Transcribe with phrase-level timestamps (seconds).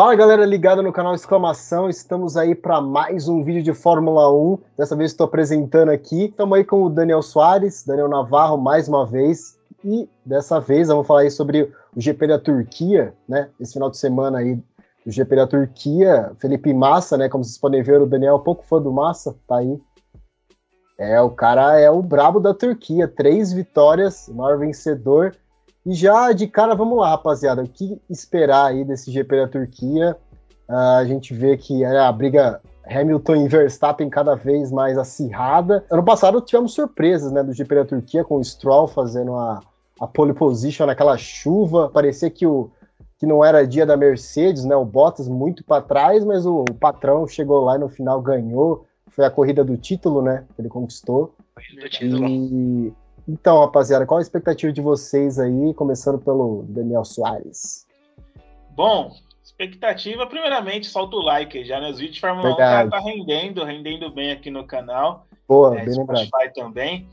[0.00, 4.58] Fala galera ligada no canal Exclamação, estamos aí para mais um vídeo de Fórmula 1.
[4.78, 6.24] Dessa vez estou apresentando aqui.
[6.24, 9.58] Estamos aí com o Daniel Soares, Daniel Navarro mais uma vez.
[9.84, 13.50] E dessa vez vamos falar aí sobre o GP da Turquia, né?
[13.60, 14.54] Esse final de semana aí
[15.04, 16.32] do GP da Turquia.
[16.40, 17.28] Felipe Massa, né?
[17.28, 19.78] Como vocês podem ver, o Daniel é um pouco fã do Massa, tá aí.
[20.98, 23.06] É, o cara é o brabo da Turquia.
[23.06, 25.36] Três vitórias, o maior vencedor.
[25.86, 27.62] E já de cara, vamos lá, rapaziada.
[27.62, 30.16] O que esperar aí desse GP da Turquia?
[30.68, 35.84] Uh, a gente vê que é a briga Hamilton e Verstappen cada vez mais acirrada.
[35.90, 39.60] Ano passado tivemos surpresas né, do GP da Turquia, com o Stroll fazendo a,
[40.00, 41.88] a pole position naquela chuva.
[41.88, 42.70] Parecia que, o,
[43.18, 44.74] que não era dia da Mercedes, né?
[44.76, 48.86] O Bottas muito para trás, mas o, o, patrão chegou lá e no final ganhou.
[49.08, 50.44] Foi a corrida do título, né?
[50.54, 51.34] Que ele conquistou.
[51.54, 52.28] Corrida do título.
[52.28, 52.92] E
[53.30, 57.86] então, rapaziada, qual a expectativa de vocês aí, começando pelo Daniel Soares?
[58.70, 61.90] Bom, expectativa, primeiramente, solta o like já, né?
[61.90, 62.88] Os vídeos de Fórmula Verdade.
[62.88, 65.26] 1 tá, tá, rendendo, rendendo bem aqui no canal.
[65.46, 66.28] Boa, é, bem lembrado.
[66.54, 67.08] também.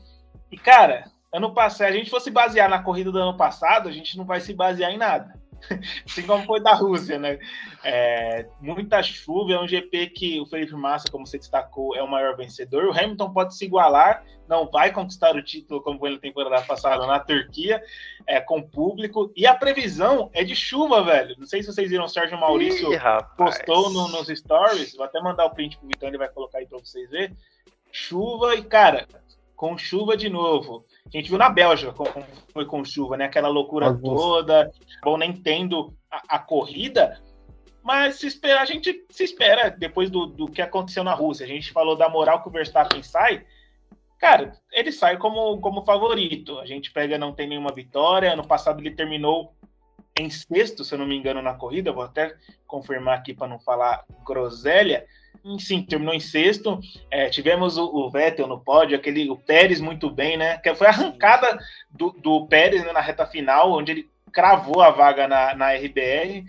[0.50, 3.92] E, cara, ano passado, se a gente fosse basear na corrida do ano passado, a
[3.92, 5.38] gente não vai se basear em nada.
[6.06, 7.38] assim como foi da Rússia, né?
[7.84, 12.10] É, muita chuva, é um GP que o Felipe Massa, como você destacou, é o
[12.10, 12.84] maior vencedor.
[12.84, 17.06] O Hamilton pode se igualar, não vai conquistar o título como foi na temporada passada
[17.06, 17.82] na Turquia,
[18.26, 19.32] é, com público.
[19.36, 21.34] E a previsão é de chuva, velho.
[21.38, 22.98] Não sei se vocês viram o Sérgio Maurício Ih,
[23.36, 24.94] postou no, nos stories.
[24.94, 27.36] Vou até mandar o print pro Vitão, ele vai colocar aí para vocês verem.
[27.90, 29.06] Chuva e, cara,
[29.58, 30.86] com chuva de novo.
[31.04, 33.24] A gente viu na Bélgica como foi com chuva, né?
[33.24, 34.70] Aquela loucura toda.
[35.02, 37.20] Bom, nem tendo a, a, corrida,
[37.82, 41.44] mas se espera, a gente se espera depois do, do que aconteceu na Rússia.
[41.44, 43.44] A gente falou da moral que o Verstappen sai.
[44.16, 46.60] Cara, ele sai como, como favorito.
[46.60, 48.32] A gente pega, não tem nenhuma vitória.
[48.32, 49.52] Ano passado ele terminou
[50.20, 51.92] em sexto, se eu não me engano, na corrida.
[51.92, 52.32] Vou até
[52.64, 55.04] confirmar aqui para não falar groselha
[55.58, 56.80] sim, terminou em sexto.
[57.10, 60.58] É, tivemos o, o, Vettel no pódio, aquele, o Pérez muito bem, né?
[60.58, 61.58] Que foi a arrancada
[61.90, 66.44] do, do Pérez né, na reta final, onde ele cravou a vaga na, na RBR.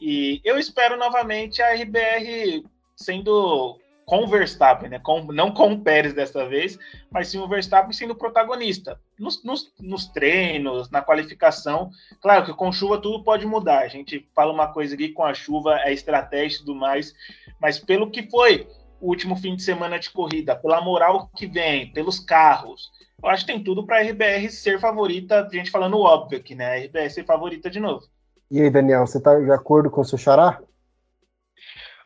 [0.00, 2.64] E eu espero novamente a RBR
[2.96, 3.78] sendo
[4.10, 4.98] com o Verstappen, né?
[4.98, 6.76] Com, não com o Pérez dessa vez,
[7.12, 8.98] mas sim o Verstappen sendo protagonista.
[9.16, 11.90] Nos, nos, nos, treinos, na qualificação.
[12.20, 13.82] Claro que com chuva tudo pode mudar.
[13.82, 17.14] A gente fala uma coisa aqui com a chuva, é estratégia e tudo mais,
[17.60, 18.66] mas pelo que foi
[19.00, 22.90] o último fim de semana de corrida, pela moral que vem, pelos carros,
[23.22, 26.54] eu acho que tem tudo para a RBR ser favorita, a gente falando óbvio aqui,
[26.54, 26.72] né?
[26.72, 28.06] A RBR ser favorita de novo.
[28.50, 30.60] E aí, Daniel, você está de acordo com o seu xará?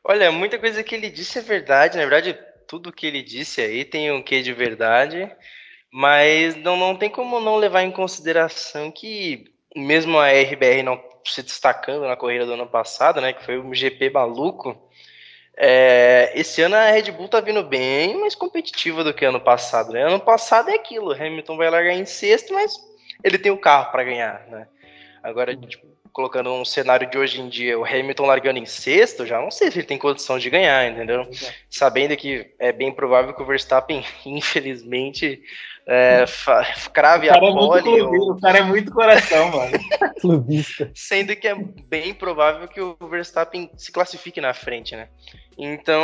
[0.04, 1.96] Olha, muita coisa que ele disse é verdade.
[1.96, 2.38] Na verdade,
[2.68, 5.30] tudo que ele disse aí tem um quê de verdade.
[5.92, 9.44] Mas não, não tem como não levar em consideração que,
[9.76, 13.72] mesmo a RBR não se destacando na corrida do ano passado, né, que foi um
[13.72, 14.76] GP maluco,
[15.56, 19.92] é, esse ano a Red Bull tá vindo bem mais competitiva do que ano passado.
[19.92, 20.02] Né?
[20.02, 22.76] Ano passado é aquilo, Hamilton vai largar em sexto, mas
[23.22, 24.66] ele tem o carro para ganhar, né?
[25.22, 29.40] Agora, tipo, colocando um cenário de hoje em dia, o Hamilton largando em sexto, já
[29.40, 31.22] não sei se ele tem condição de ganhar, entendeu?
[31.22, 31.28] É.
[31.68, 35.42] Sabendo que é bem provável que o Verstappen, infelizmente,
[35.86, 36.24] é,
[36.92, 37.98] crave a é pole.
[37.98, 38.32] É ou...
[38.32, 39.72] O cara é muito coração, mano.
[40.20, 40.90] Clubista.
[40.94, 45.08] Sendo que é bem provável que o Verstappen se classifique na frente, né?
[45.56, 46.02] Então,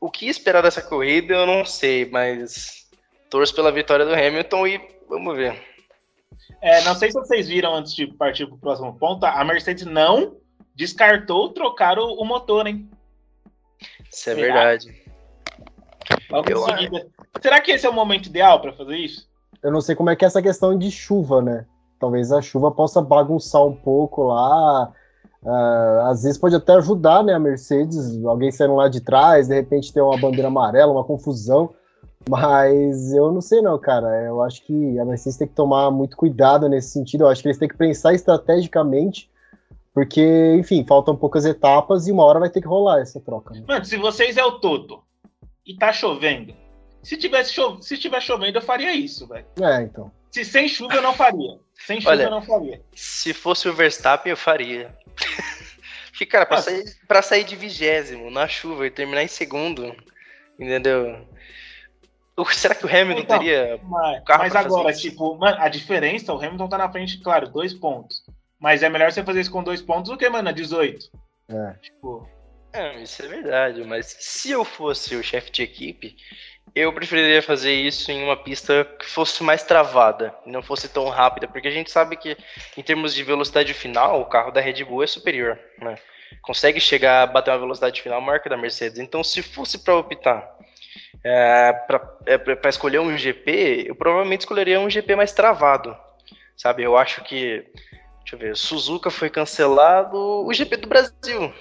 [0.00, 2.88] o que esperar dessa corrida eu não sei, mas
[3.30, 5.60] torço pela vitória do Hamilton e vamos ver.
[6.60, 9.84] É, não sei se vocês viram antes de partir para o próximo ponto, a Mercedes
[9.84, 10.36] não
[10.74, 12.90] descartou trocar o, o motor, hein?
[14.10, 14.40] Isso é Será?
[14.40, 15.06] verdade.
[17.40, 19.28] Será que esse é o momento ideal para fazer isso?
[19.62, 21.66] Eu não sei como é que é essa questão de chuva, né?
[21.98, 24.92] Talvez a chuva possa bagunçar um pouco lá.
[25.46, 27.32] Uh, às vezes pode até ajudar, né?
[27.32, 31.72] A Mercedes, alguém saindo lá de trás, de repente tem uma bandeira amarela, uma confusão.
[32.28, 34.24] Mas eu não sei não, cara.
[34.24, 37.22] Eu acho que a Mercedes tem que tomar muito cuidado nesse sentido.
[37.22, 39.30] Eu acho que eles têm que pensar estrategicamente,
[39.94, 43.54] porque, enfim, faltam poucas etapas e uma hora vai ter que rolar essa troca.
[43.54, 43.62] Né?
[43.68, 45.04] Mano, se vocês é o todo
[45.64, 46.52] e tá chovendo,
[47.04, 49.46] se tivesse cho se tiver chovendo, eu faria isso, velho.
[49.62, 50.10] É, então.
[50.32, 51.60] Se sem chuva eu não faria.
[51.78, 52.80] Sem chuva Olha, eu não faria.
[52.94, 54.96] Se fosse o Verstappen, eu faria.
[56.10, 59.94] Porque, cara, pra, sair, pra sair de vigésimo na chuva e terminar em segundo,
[60.58, 61.26] entendeu?
[62.52, 63.78] Será que o Hamilton então, teria.
[63.82, 68.22] Mas, mas agora, tipo, a diferença, o Hamilton tá na frente, claro, dois pontos.
[68.58, 71.10] Mas é melhor você fazer isso com dois pontos do que, mano, 18.
[71.48, 71.72] É.
[71.82, 72.28] Tipo.
[72.72, 76.16] É, isso é verdade, mas se eu fosse o chefe de equipe,
[76.76, 81.48] eu preferiria fazer isso em uma pista que fosse mais travada, não fosse tão rápida,
[81.48, 82.36] porque a gente sabe que
[82.76, 85.96] em termos de velocidade final, o carro da Red Bull é superior, né?
[86.42, 88.98] Consegue chegar a bater uma velocidade final maior que a da Mercedes.
[88.98, 90.54] Então, se fosse para optar
[91.24, 95.96] é, para é, escolher um GP, eu provavelmente escolheria um GP mais travado,
[96.58, 96.82] sabe?
[96.82, 97.64] Eu acho que,
[98.20, 101.54] deixa eu ver, Suzuka foi cancelado, o GP do Brasil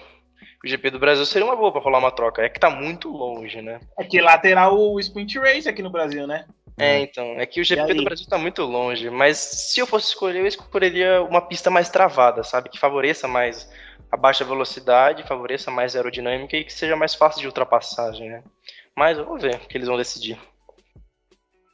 [0.65, 2.41] o GP do Brasil seria uma boa para rolar uma troca.
[2.41, 3.79] É que tá muito longe, né?
[3.97, 6.45] É que lá terá o Sprint Race aqui no Brasil, né?
[6.75, 7.23] É, então.
[7.37, 9.09] É que o GP do Brasil tá muito longe.
[9.11, 12.69] Mas se eu fosse escolher, eu escolheria uma pista mais travada, sabe?
[12.69, 13.69] Que favoreça mais
[14.11, 18.43] a baixa velocidade, favoreça mais a aerodinâmica e que seja mais fácil de ultrapassagem, né?
[18.95, 20.37] Mas vamos ver o que eles vão decidir.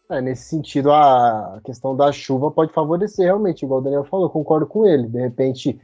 [0.10, 4.68] É, nesse sentido, a questão da chuva pode favorecer realmente, igual o Daniel falou, concordo
[4.68, 5.08] com ele.
[5.08, 5.80] De repente,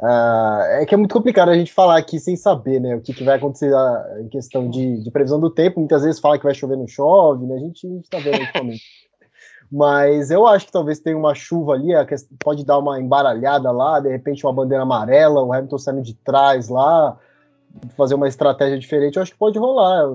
[0.00, 2.96] Uh, é que é muito complicado a gente falar aqui sem saber, né?
[2.96, 5.78] O que, que vai acontecer uh, em questão de, de, previsão do tempo.
[5.78, 7.56] Muitas vezes fala que vai chover, não chove, né?
[7.56, 8.82] A gente, a gente tá vendo atualmente.
[9.70, 11.90] Mas eu acho que talvez tenha uma chuva ali,
[12.42, 16.68] pode dar uma embaralhada lá, de repente uma bandeira amarela, o Hamilton saindo de trás
[16.68, 17.16] lá,
[17.96, 19.16] fazer uma estratégia diferente.
[19.16, 20.10] Eu acho que pode rolar.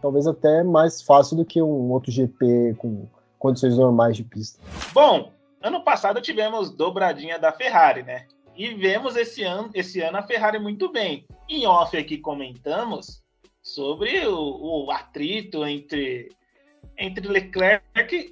[0.00, 3.06] Talvez até mais fácil do que um outro GP com
[3.38, 4.60] condições normais de pista.
[4.92, 5.30] Bom,
[5.62, 8.24] ano passado tivemos dobradinha da Ferrari, né?
[8.58, 11.24] E vemos esse ano, esse ano a Ferrari muito bem.
[11.48, 13.22] Em off aqui comentamos
[13.62, 16.28] sobre o, o atrito entre,
[16.98, 17.84] entre Leclerc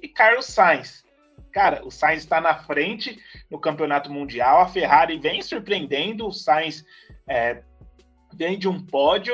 [0.03, 1.05] e Carlos Sainz.
[1.53, 3.17] Cara, o Sainz está na frente
[3.49, 6.83] no campeonato mundial, a Ferrari vem surpreendendo, o Sainz
[7.25, 7.63] é,
[8.33, 9.33] vem de um pódio.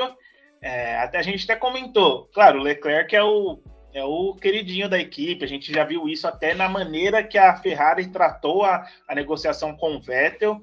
[0.62, 3.60] É, até a gente até comentou, claro, o Leclerc é o,
[3.92, 7.56] é o queridinho da equipe, a gente já viu isso até na maneira que a
[7.56, 10.62] Ferrari tratou a, a negociação com o Vettel.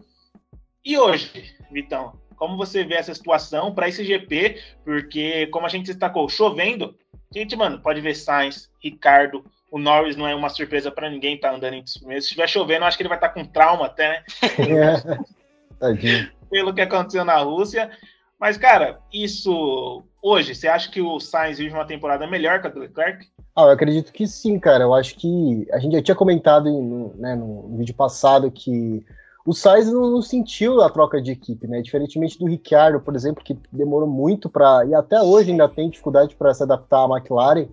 [0.83, 4.60] E hoje, Vitão, como você vê essa situação para esse GP?
[4.83, 6.95] Porque, como a gente destacou, chovendo,
[7.31, 11.54] gente, mano, pode ver Sainz, Ricardo, o Norris não é uma surpresa para ninguém tá
[11.54, 12.25] andando em primeiros.
[12.25, 14.24] Se estiver chovendo, acho que ele vai estar tá com trauma até, né?
[15.80, 17.89] Pelo, pelo que aconteceu na Rússia.
[18.39, 22.69] Mas, cara, isso hoje, você acha que o Sainz vive uma temporada melhor que a
[22.69, 23.25] do Leclerc?
[23.56, 24.83] Ah, eu acredito que sim, cara.
[24.83, 29.06] Eu acho que a gente já tinha comentado no, né, no vídeo passado que
[29.45, 31.81] o Sainz não, não, sentiu a troca de equipe, né?
[31.81, 36.35] Diferentemente do Ricciardo, por exemplo, que demorou muito para e até hoje ainda tem dificuldade
[36.35, 37.67] para se adaptar à McLaren.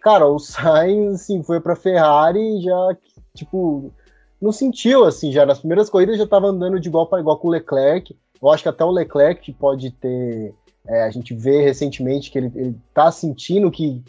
[0.00, 2.96] Cara, o Sainz assim, foi para Ferrari e já
[3.34, 3.92] tipo
[4.40, 7.48] não sentiu assim, já nas primeiras corridas já estava andando de igual para igual com
[7.48, 8.14] o Leclerc.
[8.42, 10.54] Eu acho que até o Leclerc pode ter
[10.86, 14.04] é, a gente vê recentemente que ele, ele tá sentindo que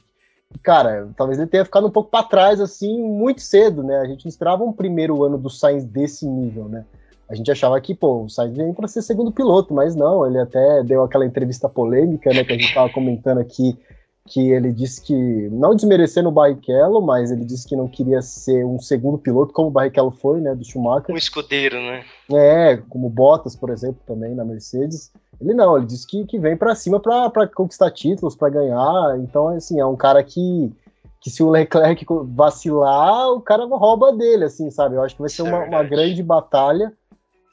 [0.61, 3.97] cara, talvez ele tenha ficado um pouco para trás assim muito cedo, né?
[3.99, 6.85] A gente não esperava um primeiro ano do Sainz desse nível, né?
[7.29, 10.39] A gente achava que, pô, o Sainz vem para ser segundo piloto, mas não, ele
[10.39, 13.77] até deu aquela entrevista polêmica, né, que a gente estava comentando aqui,
[14.25, 15.13] que ele disse que,
[15.51, 19.67] não desmerecendo o Barrichello, mas ele disse que não queria ser um segundo piloto, como
[19.67, 21.13] o Barrichello foi, né, do Schumacher.
[21.13, 22.05] Um escudeiro, né?
[22.31, 25.11] É, como Bottas, por exemplo, também na Mercedes.
[25.39, 29.17] Ele não, ele disse que, que vem para cima para conquistar títulos, para ganhar.
[29.19, 30.73] Então, assim, é um cara que,
[31.21, 34.95] que se o Leclerc vacilar, o cara rouba dele, assim, sabe?
[34.95, 36.91] Eu acho que vai ser é uma, uma grande batalha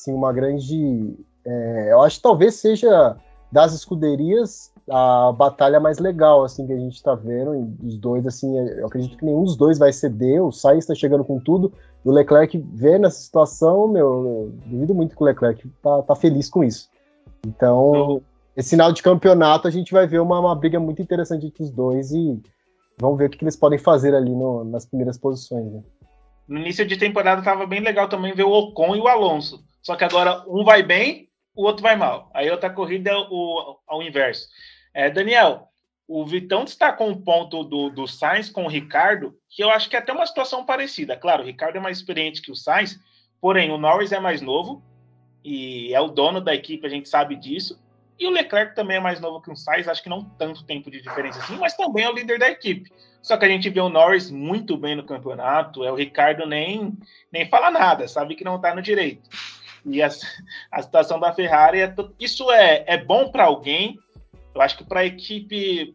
[0.04, 1.16] assim, uma grande.
[1.44, 3.16] É, eu acho que talvez seja
[3.50, 8.58] das escuderias a batalha mais legal assim que a gente está vendo os dois assim
[8.58, 11.72] eu acredito que nenhum dos dois vai ceder o Sainz está chegando com tudo
[12.04, 16.64] o Leclerc vê nessa situação meu duvido muito que o Leclerc tá, tá feliz com
[16.64, 16.90] isso
[17.46, 18.20] então
[18.56, 21.70] esse final de campeonato a gente vai ver uma, uma briga muito interessante entre os
[21.70, 22.42] dois e
[23.00, 25.80] vamos ver o que, que eles podem fazer ali no, nas primeiras posições né?
[26.48, 29.94] no início de temporada estava bem legal também ver o Ocon e o Alonso só
[29.94, 32.30] que agora um vai bem, o outro vai mal.
[32.32, 34.48] Aí outra corrida é o, ao inverso.
[34.94, 35.68] É, Daniel,
[36.08, 39.94] o Vitão destacou um ponto do, do Sainz com o Ricardo, que eu acho que
[39.94, 41.16] é até uma situação parecida.
[41.16, 42.98] Claro, o Ricardo é mais experiente que o Sainz,
[43.40, 44.82] porém o Norris é mais novo
[45.44, 47.78] e é o dono da equipe, a gente sabe disso.
[48.18, 50.90] E o Leclerc também é mais novo que o Sainz, acho que não tanto tempo
[50.90, 52.90] de diferença assim, mas também é o líder da equipe.
[53.20, 56.96] Só que a gente vê o Norris muito bem no campeonato, é o Ricardo nem,
[57.30, 59.28] nem fala nada, sabe que não está no direito.
[59.86, 60.08] E a,
[60.70, 63.98] a situação da Ferrari é isso é, é bom para alguém.
[64.54, 65.92] Eu acho que para a equipe,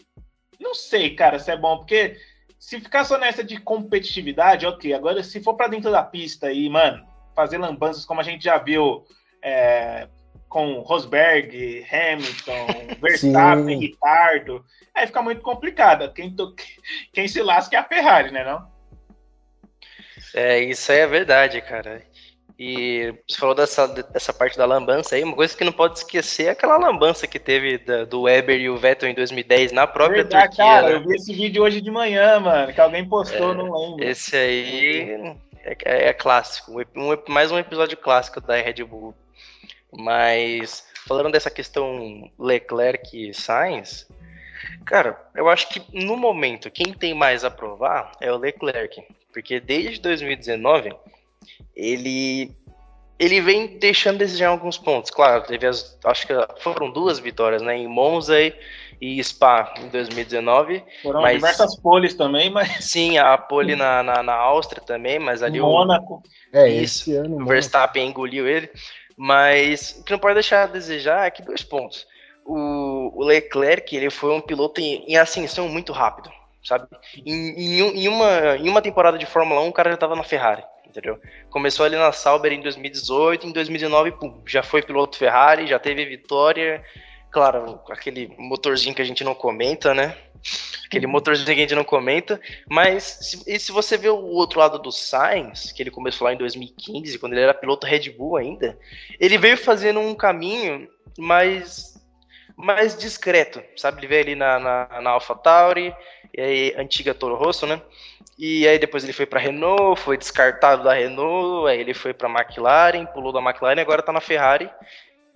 [0.60, 2.18] não sei, cara, se é bom, porque
[2.60, 4.94] se ficar só nessa de competitividade, ok.
[4.94, 8.58] Agora, se for para dentro da pista e, mano, fazer lambanças como a gente já
[8.58, 9.06] viu
[9.42, 10.08] é,
[10.50, 12.68] com Rosberg, Hamilton,
[13.02, 13.80] Verstappen.
[13.80, 16.12] Ricardo, aí fica muito complicado.
[16.14, 16.54] Quem, to...
[17.14, 18.68] Quem se lasca é a Ferrari, né, não?
[20.34, 22.04] É, isso aí é verdade, cara.
[22.60, 26.48] E você falou dessa, dessa parte da lambança aí, uma coisa que não pode esquecer
[26.48, 30.24] é aquela lambança que teve da, do Weber e o Vettel em 2010 na própria
[30.24, 30.66] Verdade, Turquia.
[30.66, 30.96] Cara, né?
[30.96, 34.04] eu vi esse vídeo hoje de manhã, mano, que alguém postou, é, não lembro.
[34.04, 39.16] Esse aí é, é, é clássico, um, mais um episódio clássico da Red Bull.
[39.94, 44.06] Mas, falando dessa questão Leclerc e Sainz,
[44.86, 49.02] cara, eu acho que no momento quem tem mais a provar é o Leclerc.
[49.32, 50.94] Porque desde 2019
[51.76, 52.56] ele
[53.20, 55.12] ele vem deixando a desejar alguns pontos.
[55.12, 58.36] Claro, teve as, acho que foram duas vitórias, né, em Monza
[59.02, 60.82] e Spa em 2019.
[61.04, 65.44] Foram mas, diversas poles também, mas sim, a pole na, na, na Áustria também, mas
[65.44, 66.24] ali Mônaco.
[66.54, 68.70] O, é, isso, ano, o Verstappen engoliu ele.
[69.18, 72.08] Mas o que não pode deixar a desejar é que dois pontos.
[72.46, 76.32] O, o Leclerc ele foi um piloto em, em ascensão muito rápido,
[76.64, 76.88] sabe?
[77.26, 80.24] Em, em, em, uma, em uma temporada de Fórmula 1, o cara já estava na
[80.24, 81.20] Ferrari entendeu?
[81.50, 86.06] Começou ali na Sauber em 2018, em 2019, pum, já foi piloto Ferrari, já teve
[86.06, 86.84] vitória.
[87.32, 90.18] Claro, aquele motorzinho que a gente não comenta, né?
[90.86, 91.12] Aquele uhum.
[91.12, 92.42] motorzinho que a gente não comenta.
[92.68, 96.34] Mas se, e se você vê o outro lado do Sainz, que ele começou lá
[96.34, 98.78] em 2015, quando ele era piloto Red Bull ainda,
[99.20, 101.98] ele veio fazendo um caminho mais
[102.58, 104.02] mais discreto, sabe?
[104.02, 105.96] Ele veio ali na, na, na AlphaTauri,
[106.34, 107.82] e aí, antiga Toro Rosso, né?
[108.40, 112.30] E aí depois ele foi para Renault, foi descartado da Renault, aí ele foi para
[112.30, 114.72] McLaren, pulou da McLaren agora está na Ferrari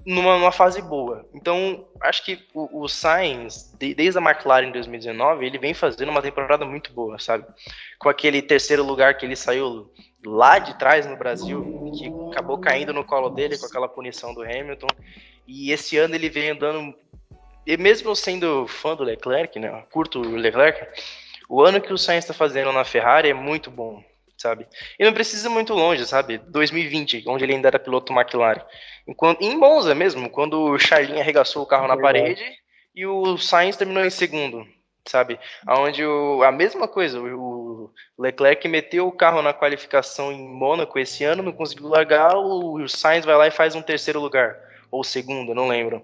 [0.06, 1.26] numa, numa, fase boa.
[1.34, 6.10] Então, acho que o, o Sainz, de, desde a McLaren em 2019, ele vem fazendo
[6.10, 7.46] uma temporada muito boa, sabe?
[8.00, 9.92] Com aquele terceiro lugar que ele saiu
[10.26, 14.44] lá de trás no Brasil, que acabou caindo no colo dele com aquela punição do
[14.44, 14.88] Hamilton.
[15.46, 16.94] E esse ano ele vem andando,
[17.66, 19.84] e mesmo sendo fã do Leclerc, né?
[19.92, 20.86] Curto o Leclerc,
[21.54, 24.04] o ano que o Sainz está fazendo na Ferrari é muito bom,
[24.36, 24.66] sabe?
[24.98, 26.40] E não precisa muito longe, sabe?
[26.40, 28.66] 2020, onde ele ainda era piloto McLaren.
[29.08, 32.44] Enquanto, em Monza mesmo, quando o Charlin arregaçou o carro na parede
[32.96, 34.66] e o Sainz terminou em segundo,
[35.08, 35.40] sabe?
[35.70, 41.24] Onde o, a mesma coisa, o, Leclerc meteu o carro na qualificação em Mônaco esse
[41.24, 44.58] ano, não conseguiu largar, o, o Sainz vai lá e faz um terceiro lugar,
[44.90, 46.04] ou segundo, não lembro.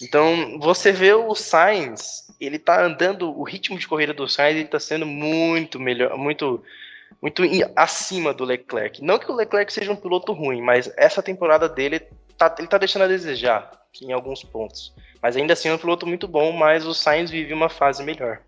[0.00, 4.68] Então, você vê o Sainz, ele tá andando, o ritmo de corrida do Sainz, ele
[4.68, 6.62] tá sendo muito melhor, muito
[7.20, 7.42] muito
[7.76, 9.04] acima do Leclerc.
[9.04, 12.00] Não que o Leclerc seja um piloto ruim, mas essa temporada dele
[12.38, 14.94] tá, ele tá deixando a desejar em alguns pontos.
[15.20, 18.40] Mas ainda assim é um piloto muito bom, mas o Sainz vive uma fase melhor.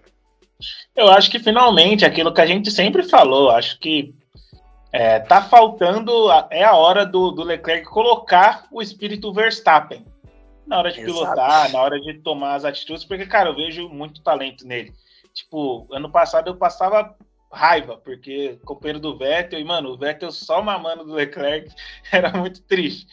[0.96, 4.14] Eu acho que finalmente aquilo que a gente sempre falou, acho que
[4.92, 10.04] é, tá faltando, é a hora do, do Leclerc colocar o espírito Verstappen
[10.72, 11.18] na hora de Exato.
[11.18, 14.94] pilotar, na hora de tomar as atitudes, porque, cara, eu vejo muito talento nele.
[15.34, 17.14] Tipo, ano passado eu passava
[17.52, 21.70] raiva, porque companheiro do Vettel, e, mano, o Vettel só mamando do Leclerc
[22.10, 23.06] era muito triste.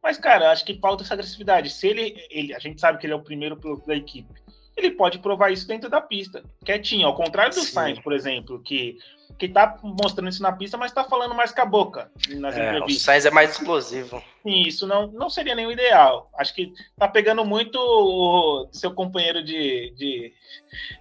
[0.00, 1.68] Mas, cara, acho que falta essa agressividade.
[1.68, 4.32] Se ele, ele, a gente sabe que ele é o primeiro piloto da equipe,
[4.76, 7.08] ele pode provar isso dentro da pista, quietinho.
[7.08, 7.72] Ao contrário do Sim.
[7.72, 8.98] Sainz, por exemplo, que
[9.40, 12.68] que tá mostrando isso na pista, mas tá falando mais com a boca nas é,
[12.68, 13.02] entrevistas.
[13.02, 14.22] O Sainz é mais explosivo.
[14.42, 16.30] Sim, isso não, não seria nem o ideal.
[16.36, 20.34] Acho que tá pegando muito o seu companheiro de, de,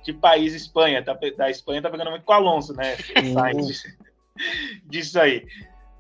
[0.06, 1.04] de país, Espanha.
[1.04, 2.96] Tá, da Espanha tá pegando muito com o Alonso, né?
[3.34, 3.84] Sainz
[4.86, 5.46] disso aí.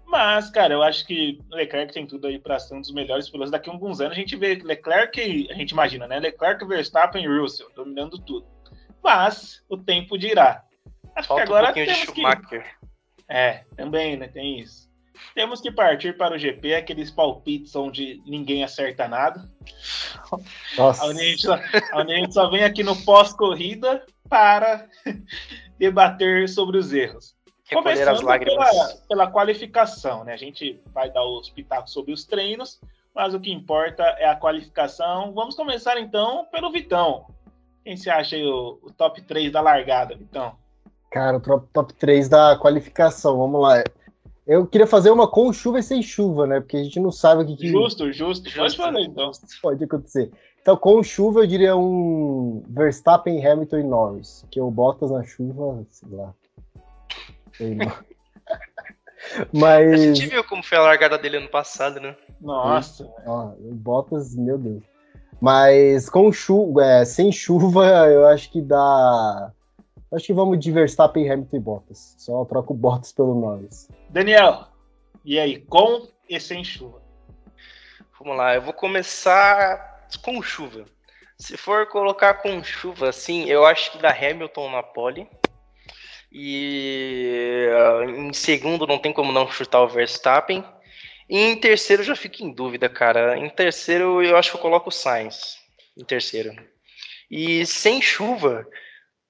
[0.05, 3.51] Mas, cara, eu acho que Leclerc tem tudo aí para ser um dos melhores pilotos.
[3.51, 6.19] Daqui a alguns anos a gente vê Leclerc, a gente imagina, né?
[6.19, 8.47] Leclerc, Verstappen e Russell dominando tudo.
[9.03, 10.63] Mas o tempo dirá.
[11.15, 12.63] Acho Falta que agora um temos que...
[13.27, 14.27] É, também, né?
[14.27, 14.89] Tem isso.
[15.35, 19.49] Temos que partir para o GP, aqueles palpites onde ninguém acerta nada.
[20.77, 21.05] Nossa.
[21.05, 24.87] Onde a gente só, a gente só vem aqui no pós-corrida para
[25.77, 27.35] debater sobre os erros.
[27.65, 30.33] Recolher Começando pela, pela, qualificação, né?
[30.33, 32.81] A gente vai dar os pitacos sobre os treinos,
[33.13, 35.33] mas o que importa é a qualificação.
[35.33, 37.27] Vamos começar então pelo Vitão.
[37.83, 40.57] Quem se acha aí o, o top 3 da largada, Vitão?
[41.09, 43.83] Cara, o top, top 3 da qualificação, vamos lá.
[44.45, 46.59] Eu queria fazer uma com chuva e sem chuva, né?
[46.59, 47.55] Porque a gente não sabe o que.
[47.55, 47.67] que...
[47.67, 48.51] Justo, justo.
[48.53, 49.31] Pode falar então.
[49.61, 50.31] Pode acontecer.
[50.61, 54.45] Então, com chuva, eu diria um Verstappen, Hamilton e Norris.
[54.51, 56.33] Que o Bottas na chuva, sei lá.
[57.53, 58.03] Sei lá.
[59.53, 59.93] Mas.
[59.93, 62.15] A gente viu como foi a largada dele ano passado, né?
[62.41, 63.07] Nossa.
[63.25, 64.83] Ó, Bottas, meu Deus.
[65.41, 69.51] Mas com chuva, é, sem chuva, eu acho que dá
[70.11, 72.15] Acho que vamos de Verstappen, Hamilton e Bottas.
[72.17, 73.87] Só troco Bottas pelo Norris.
[74.09, 74.67] Daniel,
[75.23, 77.01] e aí, com e sem chuva?
[78.19, 80.85] Vamos lá, eu vou começar com chuva.
[81.37, 85.27] Se for colocar com chuva, assim, eu acho que da Hamilton na pole.
[86.31, 90.63] E uh, em segundo não tem como não chutar o Verstappen.
[91.29, 93.37] E em terceiro eu já fico em dúvida, cara.
[93.37, 95.57] Em terceiro eu acho que eu coloco o Sainz.
[95.97, 96.53] Em terceiro.
[97.31, 98.67] E sem chuva,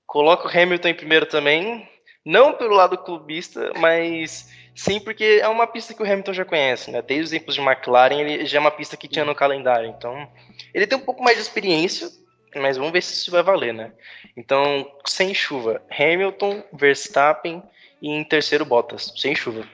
[0.10, 1.88] coloco o Hamilton em primeiro também.
[2.26, 6.92] Não pelo lado clubista, mas sim porque é uma pista que o Hamilton já conhece,
[6.92, 7.02] né?
[7.02, 9.88] Desde os tempos de McLaren, ele já é uma pista que tinha no calendário.
[9.88, 10.28] Então,
[10.74, 12.10] ele tem um pouco mais de experiência,
[12.56, 13.94] mas vamos ver se isso vai valer, né?
[14.36, 17.64] Então, sem chuva, Hamilton, Verstappen
[18.02, 19.66] e em terceiro Bottas, sem chuva.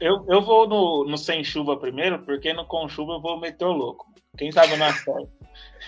[0.00, 3.64] Eu, eu vou no, no sem chuva primeiro, porque no com chuva eu vou meter
[3.64, 4.06] o louco.
[4.36, 5.30] Quem sabe na sorte.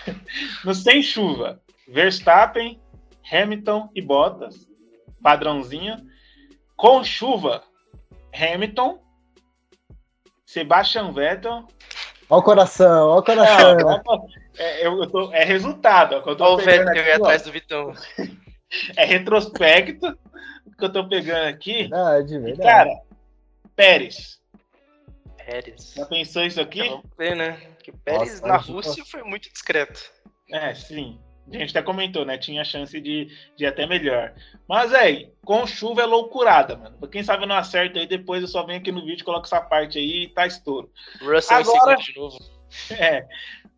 [0.63, 2.81] no sem chuva, Verstappen,
[3.31, 4.67] Hamilton e Bottas,
[5.21, 5.97] padrãozinho.
[6.75, 7.63] Com chuva,
[8.33, 8.99] Hamilton,
[10.45, 11.67] Sebastian Vettel.
[12.29, 14.01] Olha o coração, olha o coração.
[14.57, 16.15] é, eu, eu tô, é resultado.
[16.15, 17.93] Olha o Vettel aqui, atrás do Vitão.
[18.95, 20.17] É retrospecto
[20.79, 21.89] que eu tô pegando aqui.
[21.89, 22.61] Verdade, verdade.
[22.61, 23.01] E, cara,
[23.75, 24.39] Pérez.
[25.35, 25.93] Pérez.
[25.93, 26.87] Já pensou isso aqui?
[26.87, 27.59] Vamos ver, né?
[27.83, 30.01] Que Pérez Nossa, na Rússia foi muito discreto.
[30.49, 31.19] É, sim.
[31.49, 32.37] A gente até comentou, né?
[32.37, 34.33] Tinha chance de, de ir até melhor.
[34.67, 37.07] Mas, aí, com chuva é loucurada, mano.
[37.07, 39.97] Quem sabe não acerta aí, depois eu só venho aqui no vídeo, coloco essa parte
[39.97, 40.89] aí e tá estouro.
[41.21, 42.37] Russell Agora, de novo.
[42.91, 43.27] É.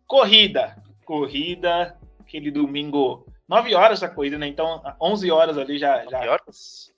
[0.06, 0.76] Corrida.
[1.04, 3.26] Corrida, aquele domingo.
[3.48, 4.46] 9 horas a corrida, né?
[4.46, 6.04] Então, 11 horas ali já.
[6.04, 6.30] 9 já...
[6.30, 6.94] horas?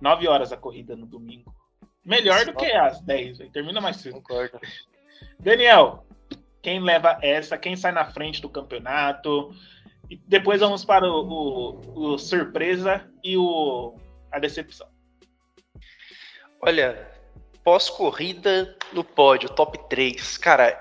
[0.00, 1.52] 9 horas a corrida no domingo.
[2.04, 4.14] Melhor do que as 10, termina mais cedo.
[4.14, 4.58] Concordo.
[5.38, 6.04] Daniel,
[6.60, 7.56] quem leva essa?
[7.56, 9.54] Quem sai na frente do campeonato?
[10.12, 13.96] E depois vamos para o, o, o surpresa e o,
[14.30, 14.86] a decepção.
[16.60, 17.08] Olha,
[17.64, 20.36] pós-corrida no pódio, top 3.
[20.36, 20.78] Cara,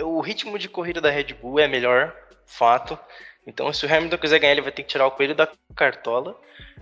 [0.00, 2.16] o ritmo de corrida da Red Bull é melhor,
[2.46, 2.98] fato.
[3.46, 6.34] Então, se o Hamilton quiser ganhar, ele vai ter que tirar o coelho da cartola.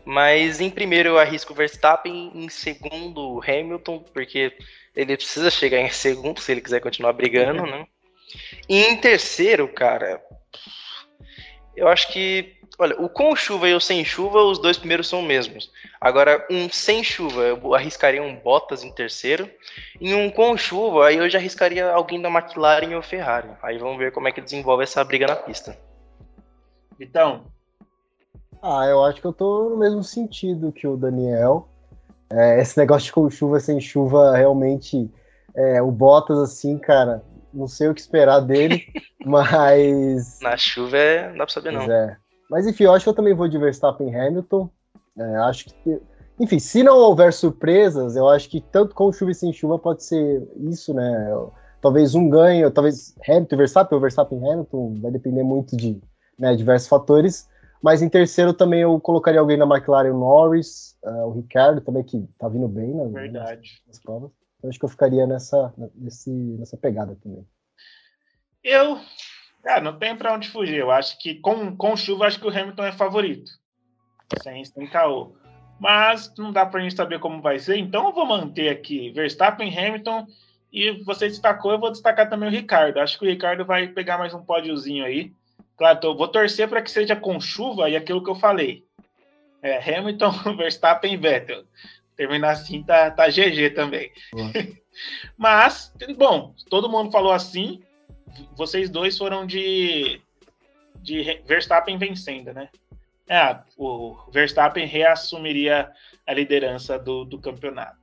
[0.04, 4.56] Mas em primeiro eu arrisco Verstappen, em segundo Hamilton, porque
[4.94, 7.84] ele precisa chegar em segundo se ele quiser continuar brigando, né?
[8.68, 10.22] E em terceiro, cara,
[11.76, 15.20] eu acho que, olha, o com chuva e o sem chuva, os dois primeiros são
[15.20, 15.70] os mesmos.
[16.00, 19.48] Agora, um sem chuva, eu arriscaria um Bottas em terceiro.
[20.00, 23.48] E um com chuva, aí eu já arriscaria alguém da McLaren ou Ferrari.
[23.62, 25.76] Aí vamos ver como é que desenvolve essa briga na pista.
[27.00, 27.44] Então,
[28.62, 31.66] ah, eu acho que eu tô no mesmo sentido que o Daniel.
[32.30, 35.10] É, esse negócio de com chuva sem chuva, realmente,
[35.54, 38.84] é, o Bottas, assim, cara, não sei o que esperar dele,
[39.24, 40.38] mas.
[40.40, 41.28] Na chuva é...
[41.28, 41.82] não dá pra saber, não.
[41.82, 42.16] É.
[42.50, 44.70] Mas enfim, eu acho que eu também vou de Verstappen Hamilton.
[45.18, 46.00] É, acho que.
[46.40, 50.02] Enfim, se não houver surpresas, eu acho que tanto com chuva e sem chuva pode
[50.02, 51.28] ser isso, né?
[51.80, 56.00] Talvez um ganhe, talvez Hamilton, Verstappen ou Verstappen Hamilton, vai depender muito de
[56.38, 57.48] né, diversos fatores.
[57.82, 62.04] Mas em terceiro também eu colocaria alguém na McLaren, o Norris, uh, o Ricardo também,
[62.04, 63.82] que tá vindo bem nas, Verdade.
[63.88, 64.30] nas provas.
[64.62, 67.44] Então acho que eu ficaria nessa, nesse, nessa pegada também.
[68.62, 69.00] Eu,
[69.60, 70.76] cara, não tem para onde fugir.
[70.76, 73.50] Eu acho que com, com chuva, acho que o Hamilton é favorito.
[74.40, 75.34] Sem, sem caô.
[75.80, 77.76] Mas não dá para a gente saber como vai ser.
[77.76, 80.28] Então eu vou manter aqui Verstappen, Hamilton.
[80.72, 83.00] E você destacou, eu vou destacar também o Ricardo.
[83.00, 85.32] Acho que o Ricardo vai pegar mais um pódiozinho aí.
[85.76, 88.84] Claro, então, vou torcer para que seja com chuva e aquilo que eu falei.
[89.60, 91.64] É, Hamilton, Verstappen e Vettel.
[92.22, 94.12] Terminar assim tá, tá GG também.
[95.36, 97.82] Mas, bom, todo mundo falou assim.
[98.54, 100.22] Vocês dois foram de,
[101.00, 102.68] de Verstappen vencendo, né?
[103.28, 105.90] É, o Verstappen reassumiria
[106.24, 107.98] a liderança do, do campeonato.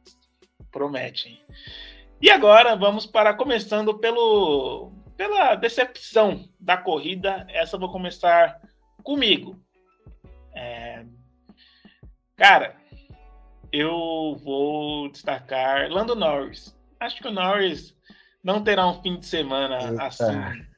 [0.70, 1.42] Promete.
[2.22, 8.60] E agora vamos para começando pelo pela decepção da corrida, essa eu vou começar
[9.02, 9.58] comigo.
[10.54, 11.06] É...
[12.36, 12.79] Cara,
[13.72, 16.78] eu vou destacar Lando Norris.
[17.00, 17.96] Acho que o Norris
[18.44, 20.04] não terá um fim de semana Eita.
[20.04, 20.70] assim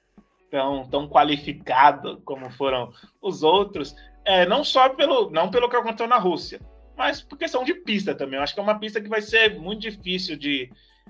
[0.51, 3.95] tão, tão qualificado como foram os outros.
[4.23, 6.59] É, não só pelo, não pelo que aconteceu na Rússia,
[6.95, 8.37] mas por questão de pista também.
[8.37, 10.69] Eu acho que é uma pista que vai ser muito difícil de,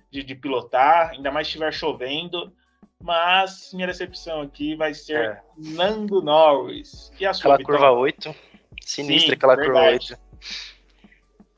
[0.09, 2.53] de, de pilotar, ainda mais se estiver chovendo.
[3.03, 5.41] Mas minha decepção aqui vai ser é.
[5.57, 7.11] Nando Norris.
[7.19, 8.35] E a sua, aquela curva 8.
[8.79, 10.09] Sinistra Sim, aquela verdade.
[10.09, 10.31] curva 8.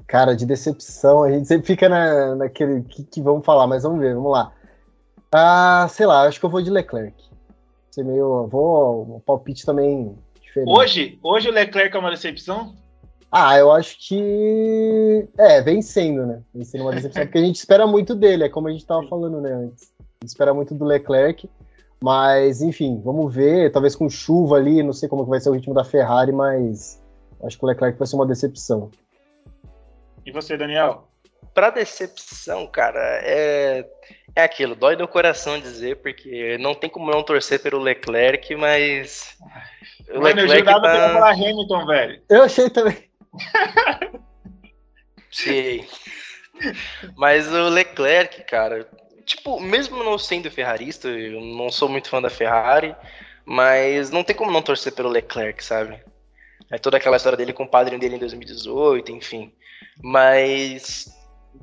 [0.08, 4.00] Cara, de decepção, a gente sempre fica na, naquele que, que vamos falar, mas vamos
[4.00, 4.52] ver, vamos lá.
[5.32, 7.16] Ah, sei lá, acho que eu vou de Leclerc.
[7.92, 8.48] Ser meio.
[8.48, 9.16] Vou.
[9.16, 10.70] Um palpite também diferente.
[10.70, 12.76] Hoje, hoje o Leclerc é uma decepção?
[13.32, 15.28] Ah, eu acho que.
[15.38, 16.42] É, vencendo, né?
[16.54, 19.42] Vencendo uma decepção, porque a gente espera muito dele, é como a gente tava falando,
[19.42, 19.94] né, antes
[20.26, 21.50] espera muito do Leclerc,
[22.02, 25.74] mas enfim, vamos ver, talvez com chuva ali, não sei como vai ser o ritmo
[25.74, 27.02] da Ferrari, mas
[27.44, 28.90] acho que o Leclerc vai ser uma decepção.
[30.26, 31.10] E você, Daniel?
[31.54, 33.86] pra decepção, cara, é,
[34.36, 39.38] é aquilo, dói no coração dizer, porque não tem como não torcer pelo Leclerc, mas.
[40.10, 41.14] O Mano, Leclerc eu jurava tá...
[41.14, 42.22] falar Hamilton, velho.
[42.30, 43.10] Eu achei também.
[45.32, 45.86] Sim.
[47.16, 48.88] Mas o Leclerc, cara,
[49.26, 52.96] tipo, mesmo não sendo ferrarista, eu não sou muito fã da Ferrari,
[53.46, 56.00] mas não tem como não torcer pelo Leclerc, sabe?
[56.72, 59.54] É toda aquela história dele com o padrinho dele em 2018, enfim.
[60.02, 61.08] Mas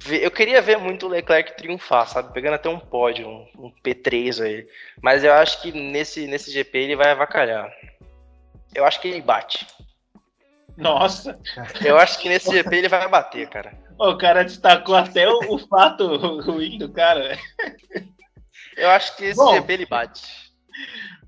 [0.09, 2.33] eu queria ver muito o Leclerc triunfar, sabe?
[2.33, 4.66] Pegando até um pódio, um, um P3 aí.
[5.02, 7.70] Mas eu acho que nesse, nesse GP ele vai avacalhar.
[8.74, 9.66] Eu acho que ele bate.
[10.76, 11.38] Nossa!
[11.85, 13.76] Eu acho que nesse GP ele vai bater, cara.
[13.98, 17.37] O cara destacou até o, o fato ruim do cara.
[18.76, 20.22] Eu acho que esse Bom, GP ele bate.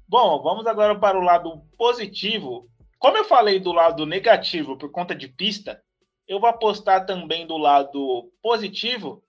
[0.09, 2.67] Bom, vamos agora para o lado positivo.
[2.99, 5.83] Como eu falei do lado negativo por conta de pista,
[6.27, 9.23] eu vou apostar também do lado positivo.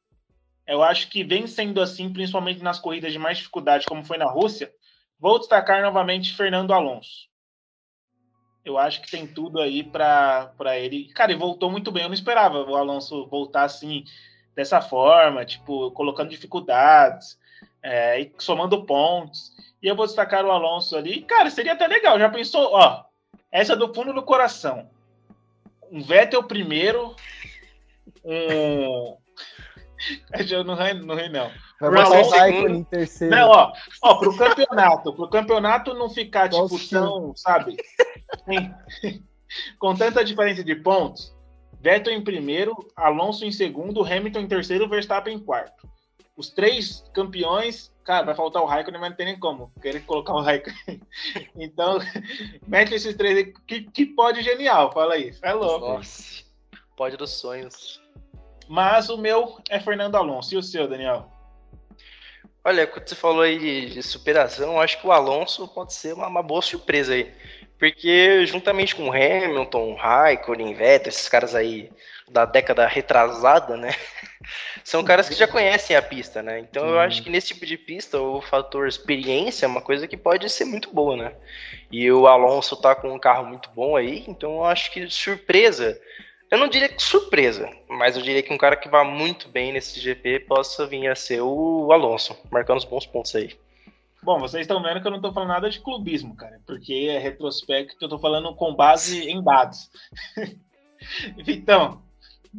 [0.66, 4.30] Eu acho que vem sendo assim, principalmente nas corridas de mais dificuldade, como foi na
[4.30, 4.72] Rússia.
[5.20, 7.28] Vou destacar novamente Fernando Alonso.
[8.64, 11.10] Eu acho que tem tudo aí para ele.
[11.14, 12.04] Cara, ele voltou muito bem.
[12.04, 14.06] Eu não esperava o Alonso voltar assim,
[14.56, 17.38] dessa forma, tipo, colocando dificuldades,
[17.82, 19.52] é, e somando pontos.
[19.82, 21.22] E eu vou destacar o Alonso ali.
[21.24, 22.18] Cara, seria até legal.
[22.18, 22.72] Já pensou?
[22.72, 23.04] Ó,
[23.52, 24.90] essa do fundo do coração.
[25.94, 27.16] Um Vettel primeiro,
[28.26, 29.16] um.
[30.50, 31.16] Eu não ri, não.
[31.16, 31.52] Ri, não.
[31.80, 33.34] Vai em terceiro.
[33.34, 37.78] Não, ó, ó, pro campeonato, pro campeonato não ficar, tipo, tão, sabe?
[39.78, 41.34] Com tanta diferença de pontos,
[41.80, 45.88] Vettel em primeiro, Alonso em segundo, Hamilton em terceiro, Verstappen em quarto.
[46.36, 50.34] Os três campeões, cara, vai faltar o Raikkonen, mas não tem nem como querer colocar
[50.34, 51.02] o Raikkonen.
[51.56, 52.00] Então,
[52.68, 55.40] mete esses três aí, que, que pode genial, fala isso.
[55.46, 55.88] É louco.
[55.88, 56.44] Nossa,
[56.98, 58.02] pode dos sonhos.
[58.68, 60.54] Mas o meu é Fernando Alonso.
[60.54, 61.30] E o seu, Daniel?
[62.66, 66.28] Olha, quando você falou aí de, de superação, acho que o Alonso pode ser uma,
[66.28, 67.34] uma boa surpresa aí.
[67.84, 71.92] Porque juntamente com o Hamilton, Raikkonen, Vettel, esses caras aí
[72.30, 73.94] da década retrasada, né?
[74.86, 76.60] São caras que já conhecem a pista, né?
[76.60, 80.16] Então eu acho que nesse tipo de pista o fator experiência é uma coisa que
[80.16, 81.34] pode ser muito boa, né?
[81.92, 86.00] E o Alonso tá com um carro muito bom aí, então eu acho que surpresa.
[86.50, 89.74] Eu não diria que surpresa, mas eu diria que um cara que vá muito bem
[89.74, 93.54] nesse GP possa vir a ser o Alonso, marcando os bons pontos aí.
[94.24, 97.20] Bom, vocês estão vendo que eu não estou falando nada de clubismo, cara, porque é
[97.20, 99.90] retrospecto, eu estou falando com base em dados.
[101.38, 101.64] o que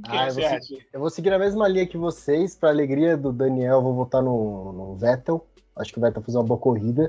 [0.03, 0.61] ah, você eu acha?
[0.61, 4.23] Seguir, eu vou seguir a mesma linha que vocês, para alegria do Daniel, vou votar
[4.23, 5.47] no, no Vettel.
[5.77, 7.09] Acho que o Vettel fez uma boa corrida.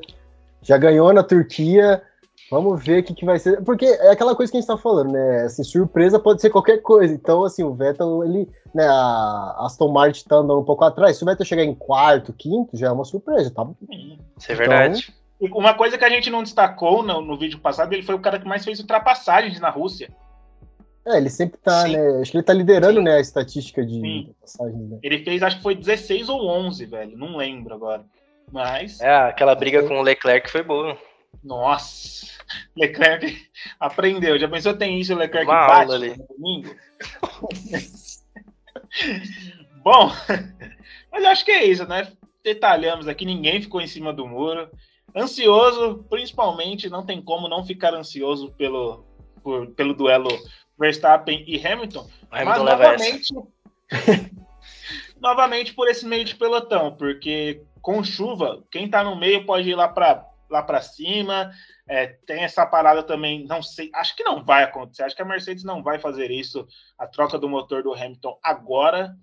[0.61, 2.01] Já ganhou na Turquia,
[2.49, 3.63] Vamos ver o que, que vai ser.
[3.63, 5.43] Porque é aquela coisa que a gente tá falando, né?
[5.43, 7.13] Assim, surpresa pode ser qualquer coisa.
[7.13, 8.47] Então, assim, o Vettel, ele.
[8.73, 11.17] Né, a Aston Martin tá andando um pouco atrás.
[11.17, 13.65] Se o Vettel chegar em quarto, quinto, já é uma surpresa, tá?
[14.37, 15.13] Isso é verdade.
[15.41, 18.19] Então, uma coisa que a gente não destacou no, no vídeo passado, ele foi o
[18.19, 20.09] cara que mais fez ultrapassagens na Rússia.
[21.07, 21.93] É, ele sempre tá, Sim.
[21.93, 22.21] né?
[22.21, 23.03] Acho que ele tá liderando, Sim.
[23.03, 24.89] né, a estatística de passagens.
[24.89, 24.99] Né?
[25.03, 27.17] Ele fez, acho que foi 16 ou 11, velho.
[27.17, 28.03] Não lembro agora.
[28.51, 28.99] Mas.
[28.99, 30.97] É, aquela briga com o Leclerc foi boa.
[31.43, 32.27] Nossa,
[32.75, 34.37] Leclerc aprendeu.
[34.37, 36.17] Já pensou tem isso, Leclerc Uma bate ali.
[36.17, 36.75] no domingo?
[39.83, 40.11] Bom,
[41.11, 42.11] mas acho que é isso, né?
[42.43, 44.69] Detalhamos aqui, ninguém ficou em cima do muro.
[45.15, 49.05] Ansioso, principalmente, não tem como não ficar ansioso pelo,
[49.41, 50.27] por, pelo duelo
[50.77, 52.07] Verstappen e Hamilton.
[52.31, 53.33] Hamilton mas novamente,
[55.19, 59.75] novamente por esse meio de pelotão, porque com chuva, quem tá no meio pode ir
[59.75, 61.51] lá para lá para cima.
[61.87, 65.03] É, tem essa parada também, não sei, acho que não vai acontecer.
[65.03, 69.15] Acho que a Mercedes não vai fazer isso, a troca do motor do Hamilton agora,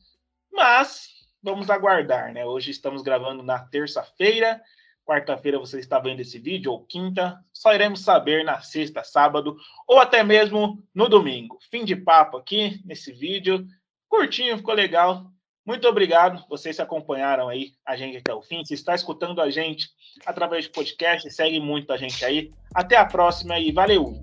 [0.53, 1.09] mas
[1.43, 2.45] vamos aguardar, né?
[2.45, 4.61] Hoje estamos gravando na terça-feira.
[5.05, 9.57] Quarta-feira você está vendo esse vídeo, ou quinta, só iremos saber na sexta, sábado,
[9.89, 11.59] ou até mesmo no domingo.
[11.69, 13.67] Fim de papo aqui nesse vídeo.
[14.09, 15.32] Curtinho, ficou legal.
[15.65, 18.65] Muito obrigado, vocês que acompanharam aí a gente até o fim.
[18.65, 19.91] Se está escutando a gente
[20.27, 22.53] através de podcast, segue muito a gente aí.
[22.75, 24.21] Até a próxima e valeu!